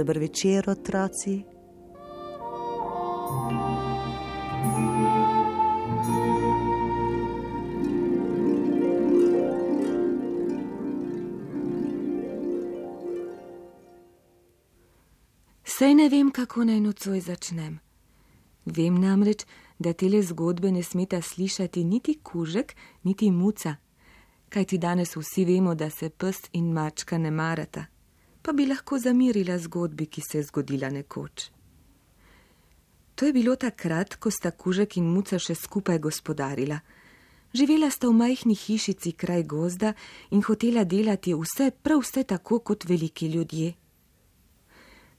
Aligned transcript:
dober 0.00 0.18
večer, 0.18 0.70
otroci. 0.70 1.42
Sej 15.64 15.94
ne 15.94 16.08
vem, 16.08 16.30
kako 16.30 16.64
naj 16.64 16.80
nocoj 16.80 17.20
začnem. 17.20 17.78
Vem 18.64 18.96
namreč, 19.00 19.44
da 19.78 19.92
tele 19.92 20.22
zgodbe 20.22 20.72
ne 20.72 20.82
smeta 20.82 21.20
slišati 21.22 21.84
niti 21.84 22.18
kužek, 22.22 22.76
niti 23.02 23.30
muca, 23.30 23.76
kajti 24.48 24.78
danes 24.78 25.16
vsi 25.16 25.44
vemo, 25.44 25.74
da 25.74 25.90
se 25.90 26.08
pst 26.10 26.48
in 26.52 26.72
mačka 26.72 27.18
ne 27.18 27.30
marata, 27.30 27.84
pa 28.42 28.52
bi 28.52 28.66
lahko 28.66 28.98
zamirila 28.98 29.58
zgodbi, 29.58 30.06
ki 30.06 30.20
se 30.20 30.38
je 30.38 30.44
zgodila 30.44 30.90
nekoč. 30.90 31.50
To 33.14 33.26
je 33.26 33.32
bilo 33.32 33.56
takrat, 33.56 34.16
ko 34.16 34.30
sta 34.30 34.50
kužek 34.50 34.96
in 34.96 35.10
muca 35.12 35.38
še 35.38 35.54
skupaj 35.54 35.98
gospodarila. 35.98 36.78
Živela 37.52 37.90
sta 37.90 38.08
v 38.08 38.16
majhni 38.16 38.54
hišici 38.54 39.12
kraj 39.12 39.42
gozda 39.44 39.92
in 40.30 40.40
hotela 40.46 40.84
delati 40.84 41.34
vse, 41.34 41.70
prav 41.82 42.00
vse 42.00 42.24
tako 42.24 42.62
kot 42.64 42.86
veliki 42.88 43.28
ljudje. 43.28 43.74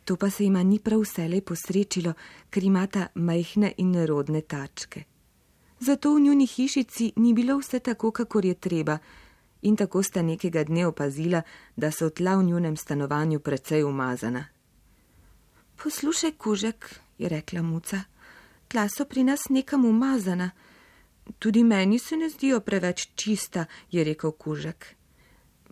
To 0.06 0.16
pa 0.16 0.30
se 0.30 0.44
jima 0.44 0.64
ni 0.64 0.80
prav 0.80 1.04
vselej 1.04 1.44
posrečilo, 1.46 2.14
ker 2.50 2.64
imata 2.64 3.08
majhne 3.16 3.74
in 3.78 3.92
nerodne 3.92 4.42
tačke. 4.42 5.04
Zato 5.80 6.16
v 6.16 6.22
njuni 6.22 6.48
hišici 6.48 7.14
ni 7.16 7.34
bilo 7.34 7.58
vse 7.58 7.80
tako, 7.80 8.12
kakor 8.12 8.46
je 8.46 8.54
treba, 8.54 8.98
in 9.62 9.76
tako 9.76 10.04
sta 10.04 10.22
nekega 10.22 10.64
dne 10.64 10.88
opazila, 10.88 11.42
da 11.76 11.92
so 11.92 12.10
tla 12.10 12.36
v 12.36 12.44
njunem 12.44 12.78
stanovanju 12.78 13.40
precej 13.40 13.84
umazana. 13.84 14.46
Poslušaj, 15.84 16.32
kužek, 16.32 17.00
je 17.18 17.30
rekla 17.30 17.62
muca, 17.62 18.04
tla 18.68 18.88
so 18.90 19.06
pri 19.06 19.24
nas 19.24 19.50
nekam 19.50 19.86
umazana. 19.86 20.52
Tudi 21.40 21.64
meni 21.64 22.00
se 22.00 22.18
ne 22.18 22.30
zdijo 22.30 22.60
preveč 22.60 23.08
čista, 23.16 23.66
je 23.92 24.04
rekel 24.04 24.32
kužek. 24.32 24.96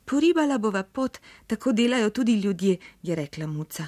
Poribala 0.05 0.57
bova 0.57 0.83
pot, 0.83 1.19
tako 1.47 1.71
delajo 1.71 2.09
tudi 2.09 2.41
ljudje, 2.41 2.77
je 3.03 3.15
rekla 3.15 3.47
muca. 3.47 3.87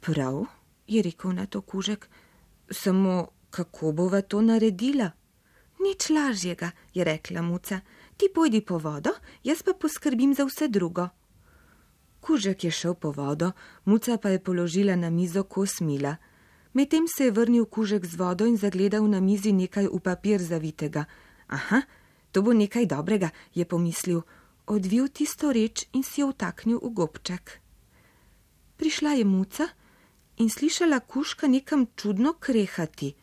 Prav, 0.00 0.44
je 0.86 1.02
rekel 1.02 1.32
na 1.32 1.46
to 1.46 1.60
kužek, 1.60 2.08
samo 2.70 3.28
kako 3.50 3.92
bova 3.92 4.22
to 4.22 4.42
naredila? 4.42 5.10
Nič 5.80 6.10
lažjega, 6.10 6.70
je 6.94 7.04
rekla 7.04 7.42
muca. 7.42 7.80
Ti 8.16 8.28
pojdi 8.34 8.60
po 8.60 8.78
vodo, 8.78 9.10
jaz 9.44 9.62
pa 9.62 9.72
poskrbim 9.72 10.34
za 10.34 10.44
vse 10.44 10.68
drugo. 10.68 11.08
Kužek 12.20 12.64
je 12.64 12.70
šel 12.70 12.94
po 12.94 13.12
vodo, 13.16 13.52
muca 13.84 14.18
pa 14.18 14.28
je 14.28 14.44
položila 14.44 14.96
na 14.96 15.10
mizo 15.10 15.44
kos 15.44 15.80
mila. 15.80 16.16
Medtem 16.72 17.08
se 17.08 17.24
je 17.24 17.30
vrnil 17.30 17.64
kužek 17.64 18.04
z 18.04 18.14
vodo 18.16 18.46
in 18.46 18.56
zagledal 18.56 19.08
na 19.08 19.20
mizi 19.20 19.52
nekaj 19.52 19.88
v 19.88 20.00
papir 20.00 20.42
zavitega. 20.42 21.04
Aha, 21.48 21.82
to 22.32 22.42
bo 22.42 22.52
nekaj 22.52 22.86
dobrega, 22.86 23.30
je 23.54 23.64
pomislil, 23.64 24.20
odvil 24.66 25.08
tisto 25.08 25.52
reč 25.52 25.88
in 25.92 26.04
si 26.04 26.20
jo 26.20 26.28
vtaknil 26.30 26.78
v 26.78 26.92
gobček. 26.92 27.60
Prišla 28.76 29.16
je 29.16 29.24
muca 29.24 29.66
in 30.36 30.52
slišala 30.52 31.00
kužka 31.00 31.48
nekam 31.48 31.88
čudno 31.96 32.36
krehati. 32.36 33.16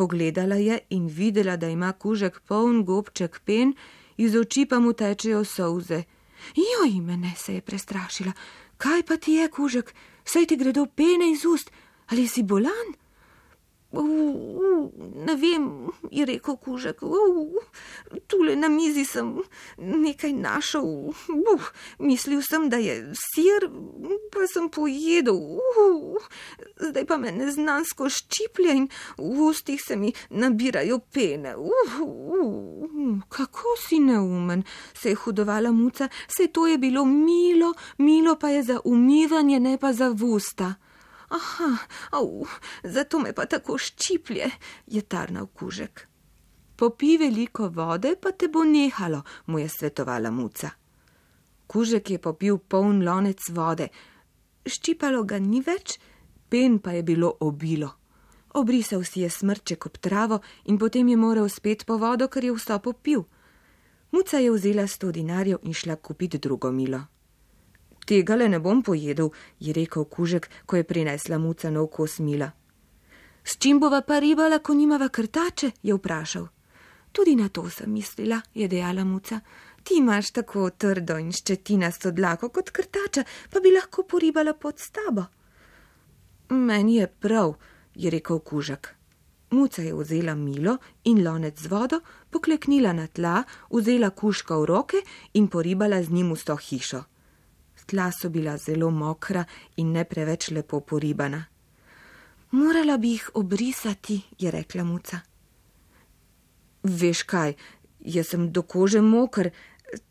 Pogledala 0.00 0.56
je 0.56 0.78
in 0.90 1.08
videla, 1.08 1.56
da 1.56 1.68
ima 1.68 1.92
kužek 1.92 2.40
poln 2.48 2.84
gobček 2.84 3.40
pen, 3.44 3.74
iz 4.16 4.36
oči 4.36 4.64
pa 4.64 4.78
mu 4.80 4.94
tečejo 4.96 5.42
solze. 5.44 5.98
Joj, 6.56 6.94
mene 7.04 7.34
se 7.36 7.54
je 7.54 7.60
prestrašila. 7.60 8.32
Kaj 8.80 9.02
pa 9.02 9.16
ti 9.16 9.32
je, 9.32 9.50
kužek, 9.52 9.92
saj 10.24 10.46
ti 10.46 10.56
gredo 10.56 10.86
pene 10.86 11.28
iz 11.32 11.44
ust, 11.44 11.68
ali 12.08 12.24
si 12.28 12.42
bolan? 12.42 12.94
Uh, 13.90 14.90
ne 15.26 15.34
vem, 15.34 15.90
je 16.10 16.24
rekel 16.26 16.56
kužek. 16.56 17.02
Uh, 17.02 17.58
tule 18.30 18.54
na 18.56 18.68
mizi 18.68 19.02
sem 19.04 19.32
nekaj 19.78 20.32
našel. 20.32 21.10
Uh, 21.10 21.70
mislil 21.98 22.38
sem, 22.42 22.68
da 22.70 22.78
je 22.78 22.94
sir, 23.18 23.66
pa 24.30 24.46
sem 24.46 24.68
pojedel. 24.70 25.40
Uh, 25.58 26.28
zdaj 26.78 27.06
pa 27.06 27.18
me 27.18 27.32
neznansko 27.34 28.06
ščiplja 28.06 28.76
in 28.78 28.86
v 29.18 29.48
ustih 29.48 29.82
se 29.82 29.96
mi 29.98 30.12
nabirajo 30.30 31.00
pene. 31.10 31.56
Uh, 31.58 31.96
uh, 32.06 33.18
kako 33.28 33.74
si 33.88 33.98
neumen, 33.98 34.62
se 34.94 35.10
je 35.10 35.18
hudovala 35.24 35.72
muca, 35.74 36.06
se 36.28 36.46
to 36.46 36.68
je 36.70 36.78
bilo 36.78 37.04
milo, 37.04 37.74
milo 37.98 38.36
pa 38.38 38.54
je 38.54 38.62
za 38.62 38.78
umivanje, 38.84 39.58
ne 39.60 39.74
pa 39.78 39.92
za 39.92 40.14
vusta. 40.14 40.76
Aha, 41.30 41.70
au, 42.10 42.46
zato 42.82 43.20
me 43.22 43.32
pa 43.32 43.46
tako 43.46 43.76
ščiplje, 43.78 44.48
je 44.90 45.02
tarnal 45.02 45.46
kužek. 45.54 46.06
Popi 46.76 47.16
veliko 47.20 47.68
vode, 47.70 48.16
pa 48.16 48.32
te 48.32 48.48
bo 48.48 48.64
nehalo, 48.64 49.22
mu 49.46 49.60
je 49.60 49.68
svetovala 49.68 50.30
muca. 50.34 50.72
Kužek 51.70 52.10
je 52.10 52.18
popil 52.18 52.58
poln 52.58 53.04
lonec 53.06 53.46
vode, 53.54 53.90
ščipalo 54.66 55.22
ga 55.22 55.38
ni 55.38 55.60
več, 55.62 56.00
pen 56.50 56.80
pa 56.82 56.96
je 56.98 57.04
bilo 57.06 57.30
obilo. 57.46 57.92
Obrisal 58.58 59.04
si 59.06 59.22
je 59.22 59.30
smrček 59.30 59.86
ob 59.86 60.00
travo 60.02 60.40
in 60.64 60.78
potem 60.78 61.08
je 61.08 61.16
moral 61.16 61.48
spet 61.48 61.86
po 61.86 62.00
vodo, 62.02 62.26
ker 62.26 62.44
je 62.44 62.56
vso 62.56 62.80
popil. 62.82 63.22
Muca 64.10 64.42
je 64.42 64.50
vzela 64.50 64.88
sto 64.90 65.12
dinarjev 65.14 65.62
in 65.62 65.74
šla 65.74 65.96
kupiti 65.96 66.38
drugo 66.38 66.72
milo. 66.72 67.04
Tega 68.10 68.34
le 68.34 68.48
ne 68.48 68.58
bom 68.58 68.80
pojedel, 68.82 69.28
je 69.62 69.72
rekel 69.72 70.04
kužek, 70.04 70.48
ko 70.66 70.76
je 70.76 70.84
prinesla 70.84 71.36
muca 71.38 71.68
nov 71.70 71.86
kos 71.94 72.18
mila. 72.18 72.48
S 73.44 73.54
čim 73.58 73.78
bova 73.78 74.00
pa 74.02 74.18
ribala, 74.18 74.58
ko 74.58 74.74
nimava 74.74 75.08
krtače? 75.08 75.70
je 75.82 75.94
vprašal. 75.94 76.48
Tudi 77.12 77.36
na 77.36 77.48
to 77.48 77.70
sem 77.70 77.92
mislila, 77.92 78.40
je 78.54 78.66
dejala 78.68 79.04
muca. 79.04 79.38
Ti 79.82 79.94
imaš 79.98 80.30
tako 80.30 80.70
trdo 80.70 81.18
in 81.22 81.30
ščetinasto 81.30 82.10
dlako 82.10 82.48
kot 82.48 82.72
krtača, 82.74 83.22
pa 83.50 83.60
bi 83.60 83.70
lahko 83.70 84.02
poribala 84.02 84.56
pod 84.58 84.82
stabo. 84.82 85.28
Meni 86.48 86.96
je 86.96 87.06
prav, 87.06 87.54
je 87.94 88.10
rekel 88.10 88.40
kužek. 88.40 88.90
Muca 89.50 89.86
je 89.86 89.94
vzela 89.94 90.34
milo 90.34 90.76
in 91.04 91.22
lonec 91.22 91.62
z 91.62 91.70
vodo, 91.70 92.02
pokleknila 92.30 92.92
na 92.92 93.06
tla, 93.06 93.44
vzela 93.70 94.10
kuška 94.10 94.58
v 94.58 94.66
roke 94.66 95.06
in 95.34 95.46
poribala 95.46 96.02
z 96.02 96.10
njim 96.10 96.34
v 96.34 96.42
sto 96.42 96.58
hišo 96.58 97.04
tla 97.90 98.12
so 98.12 98.28
bila 98.30 98.56
zelo 98.56 98.90
mokra 98.90 99.44
in 99.76 99.92
ne 99.92 100.04
preveč 100.04 100.50
lepo 100.50 100.80
poribana. 100.80 101.44
Morala 102.50 102.96
bi 102.98 103.08
jih 103.08 103.30
obrisati, 103.34 104.20
je 104.38 104.50
rekla 104.50 104.84
muca. 104.84 105.20
Veš 106.82 107.22
kaj, 107.22 107.54
jaz 108.00 108.30
sem 108.30 108.48
do 108.52 108.62
kože 108.62 109.00
mokr, 109.02 109.50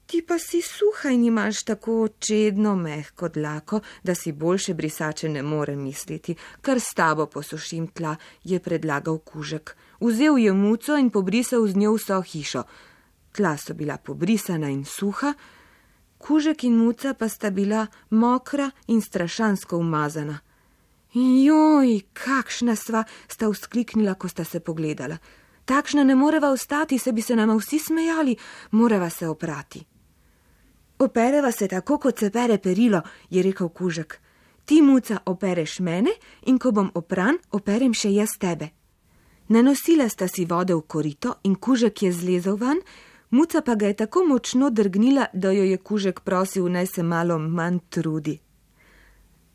ti 0.06 0.22
pa 0.28 0.40
si 0.40 0.62
suha 0.62 1.12
in 1.12 1.24
imaš 1.24 1.64
tako 1.64 2.08
čedno 2.20 2.76
mehko 2.76 3.30
dlako, 3.30 3.80
da 4.04 4.16
si 4.16 4.32
boljše 4.32 4.74
brisače 4.74 5.30
ne 5.30 5.44
more 5.44 5.76
misliti, 5.76 6.36
kar 6.62 6.80
s 6.80 6.94
tabo 6.96 7.26
posušim 7.26 7.88
tla, 7.88 8.16
je 8.44 8.60
predlagal 8.60 9.18
kužek. 9.18 9.76
Vzel 10.00 10.38
je 10.38 10.54
muco 10.54 10.98
in 10.98 11.10
pobrisal 11.10 11.68
z 11.68 11.76
njo 11.76 11.94
vso 11.94 12.22
hišo. 12.22 12.64
Tla 13.32 13.58
so 13.58 13.74
bila 13.74 13.98
pobrisana 13.98 14.70
in 14.70 14.86
suha, 14.86 15.34
kužek 16.20 16.64
in 16.64 16.78
muca 16.78 17.14
pa 17.14 17.30
sta 17.30 17.50
bila 17.50 17.88
mokra 18.10 18.72
in 18.88 19.02
strašansko 19.02 19.78
umazana. 19.78 20.40
Joj, 21.14 22.02
kakšna 22.14 22.76
sva, 22.76 23.04
sta 23.28 23.50
vzkliknila, 23.50 24.14
ko 24.14 24.28
sta 24.30 24.44
se 24.44 24.60
pogledala. 24.60 25.18
Takšna 25.66 26.04
ne 26.04 26.16
moreva 26.16 26.52
ostati, 26.52 27.00
se 27.00 27.12
bi 27.12 27.22
se 27.22 27.36
nama 27.36 27.56
vsi 27.56 27.80
smejali, 27.80 28.36
moreva 28.72 29.10
se 29.10 29.28
oprati. 29.28 29.86
Opereva 31.00 31.52
se 31.52 31.68
tako, 31.68 31.98
kot 31.98 32.20
se 32.20 32.30
pere 32.30 32.58
perilo, 32.58 33.02
je 33.30 33.44
rekel 33.44 33.70
kužek. 33.70 34.20
Ti, 34.66 34.82
muca, 34.82 35.18
opereš 35.26 35.80
mene 35.80 36.12
in 36.46 36.60
ko 36.60 36.72
bom 36.72 36.92
opran, 36.94 37.38
operem 37.52 37.94
še 37.94 38.12
jaz 38.14 38.36
tebe. 38.38 38.70
Nanosila 39.50 40.06
sta 40.10 40.28
si 40.28 40.46
vode 40.46 40.76
v 40.76 40.84
korito 40.86 41.40
in 41.44 41.56
kužek 41.56 42.04
je 42.04 42.12
zlezel 42.14 42.58
ven, 42.58 42.82
Muca 43.30 43.62
pa 43.62 43.76
ga 43.76 43.88
je 43.88 43.94
tako 43.94 44.26
močno 44.26 44.70
drgnila, 44.70 45.26
da 45.34 45.52
jo 45.52 45.64
je 45.64 45.78
kužek 45.78 46.20
prosil, 46.20 46.70
naj 46.72 46.88
se 46.88 47.04
malo 47.04 47.40
manj 47.40 47.80
trudi. 47.90 48.40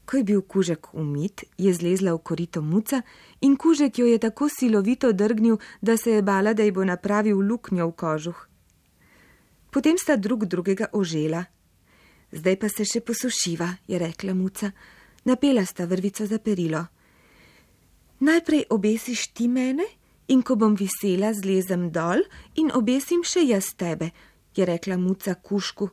Ko 0.05 0.17
je 0.17 0.25
bil 0.25 0.43
kužek 0.43 0.95
umit, 0.95 1.45
je 1.59 1.75
zlezla 1.75 2.13
v 2.15 2.19
korito 2.19 2.63
muca 2.63 3.03
in 3.41 3.57
kužek 3.57 3.99
jo 3.99 4.07
je 4.07 4.19
tako 4.19 4.49
silovito 4.49 5.13
drgnil, 5.13 5.57
da 5.81 5.97
se 5.97 6.11
je 6.11 6.23
bala, 6.23 6.53
da 6.55 6.63
ji 6.63 6.71
bo 6.71 6.85
napravil 6.85 7.41
luknjo 7.41 7.89
v 7.89 7.93
kožuh. 7.93 8.49
Potem 9.71 9.99
sta 9.99 10.17
drug 10.17 10.45
drugega 10.45 10.87
ožela. 10.93 11.45
Zdaj 12.33 12.57
pa 12.57 12.69
se 12.69 12.85
še 12.85 13.01
posušiva, 13.01 13.69
je 13.87 13.99
rekla 13.99 14.35
muca. 14.35 14.71
Napela 15.25 15.65
sta 15.67 15.85
vrvico 15.85 16.27
za 16.27 16.39
perilo. 16.39 16.87
Najprej 18.21 18.65
obesiš 18.71 19.33
ti 19.35 19.49
mene 19.49 19.83
in 20.29 20.43
ko 20.43 20.57
bom 20.57 20.75
visela, 20.77 21.33
zlezem 21.33 21.91
dol 21.91 22.23
in 22.57 22.71
obesim 22.73 23.25
še 23.25 23.45
jaz 23.49 23.75
tebe, 23.77 24.11
je 24.57 24.65
rekla 24.65 24.97
muca 24.97 25.35
kušku. 25.35 25.89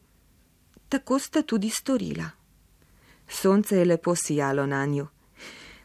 Tako 0.90 1.20
sta 1.20 1.42
tudi 1.44 1.70
storila. 1.70 2.28
Sonce 3.28 3.78
je 3.78 3.86
lepo 3.86 4.16
sijalo 4.16 4.66
na 4.66 4.86
njo. 4.86 5.08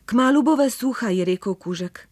Kmalu 0.06 0.43
bova 0.43 0.70
suha, 0.70 1.10
je 1.10 1.25
rekel 1.25 1.54
kužek. 1.54 2.08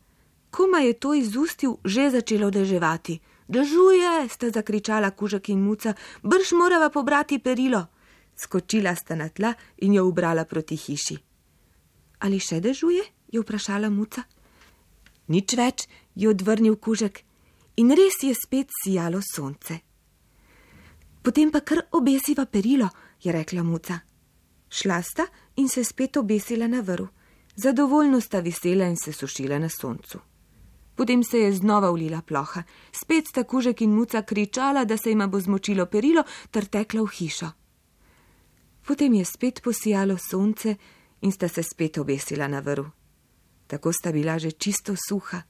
Kuma 0.50 0.78
je 0.78 0.92
to 0.92 1.14
izustil, 1.14 1.78
že 1.84 2.10
začelo 2.10 2.50
deževati. 2.50 3.20
Dežuje, 3.48 4.28
sta 4.28 4.50
zakričala 4.50 5.10
kužek 5.10 5.48
in 5.48 5.60
muca, 5.62 5.94
brž 6.22 6.52
morava 6.52 6.90
pobrati 6.90 7.38
perilo. 7.38 7.86
Skočila 8.36 8.94
sta 8.94 9.14
na 9.14 9.28
tla 9.28 9.54
in 9.78 9.94
jo 9.94 10.06
ubrala 10.06 10.44
proti 10.44 10.76
hiši. 10.76 11.18
Ali 12.20 12.38
še 12.40 12.60
dežuje? 12.60 13.02
je 13.34 13.40
vprašala 13.42 13.90
muca. 13.90 14.22
Nič 15.28 15.54
več, 15.56 15.88
je 16.14 16.28
odvrnil 16.28 16.76
kužek, 16.76 17.24
in 17.76 17.90
res 17.90 18.22
je 18.22 18.34
spet 18.34 18.70
sijalo 18.82 19.20
sonce. 19.24 19.80
Potem 21.22 21.50
pa 21.50 21.60
kar 21.60 21.86
obesiva 21.92 22.44
perilo, 22.46 22.88
je 23.22 23.32
rekla 23.32 23.62
muca. 23.62 24.00
Šla 24.68 25.02
sta 25.02 25.26
in 25.56 25.68
se 25.68 25.84
spet 25.84 26.16
obesila 26.16 26.68
na 26.68 26.80
vrhu. 26.80 27.08
Zadovoljno 27.56 28.20
sta 28.20 28.40
visela 28.40 28.84
in 28.84 28.96
se 28.96 29.12
sušila 29.12 29.58
na 29.58 29.68
soncu. 29.68 30.18
Potem 30.94 31.22
se 31.24 31.38
je 31.38 31.52
znova 31.52 31.90
ulila 31.90 32.22
ploha, 32.22 32.62
spet 32.92 33.28
sta 33.28 33.44
kužek 33.44 33.80
in 33.80 33.94
muca 33.94 34.22
kričala, 34.22 34.84
da 34.84 34.96
se 34.96 35.10
jima 35.10 35.26
bo 35.26 35.40
zmočilo 35.40 35.86
perilo, 35.86 36.24
ter 36.50 36.66
tekla 36.66 37.02
v 37.02 37.10
hišo. 37.10 37.50
Potem 38.86 39.14
je 39.14 39.24
spet 39.24 39.62
posijalo 39.62 40.18
sonce 40.18 40.76
in 41.20 41.32
sta 41.32 41.48
se 41.48 41.62
spet 41.62 41.98
obesila 41.98 42.48
na 42.48 42.60
vrhu. 42.60 42.90
Tako 43.66 43.92
sta 43.92 44.12
bila 44.12 44.38
že 44.38 44.52
čisto 44.52 44.94
suha. 44.96 45.42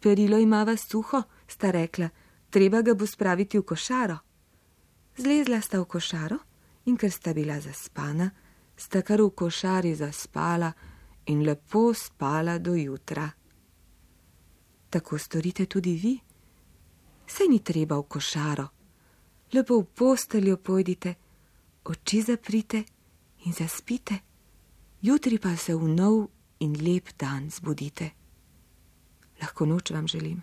Perilo 0.00 0.38
imava 0.38 0.76
suho, 0.76 1.22
sta 1.46 1.70
rekla, 1.70 2.08
treba 2.50 2.82
ga 2.82 2.94
bo 2.94 3.06
spraviti 3.06 3.58
v 3.58 3.62
košaro. 3.62 4.18
Zlezla 5.18 5.60
sta 5.60 5.80
v 5.80 5.86
košaro 5.86 6.38
in 6.86 6.96
ker 6.96 7.10
sta 7.10 7.34
bila 7.34 7.60
zaspana, 7.60 8.30
sta 8.76 9.02
kar 9.02 9.20
v 9.22 9.34
košari 9.34 9.94
zaspala 9.94 10.72
in 11.26 11.42
lepo 11.42 11.94
spala 11.94 12.58
do 12.58 12.74
jutra. 12.74 13.26
Tako 14.90 15.18
storite 15.18 15.66
tudi 15.66 15.94
vi. 15.98 16.20
Se 17.26 17.44
ni 17.48 17.58
treba 17.60 17.98
v 17.98 18.06
košaro, 18.08 18.66
lepo 19.52 19.80
v 19.80 19.84
posteljo 19.84 20.56
pojdite, 20.56 21.14
oči 21.84 22.22
zaprite 22.22 22.84
in 23.44 23.52
zaspite, 23.52 24.14
jutri 25.02 25.38
pa 25.38 25.56
se 25.56 25.74
v 25.74 25.88
nov 25.88 26.37
in 26.58 26.74
lep 26.84 27.08
dan 27.18 27.50
zbudite. 27.50 28.10
Lahko 29.40 29.66
noč 29.66 29.90
vam 29.90 30.08
želim. 30.08 30.42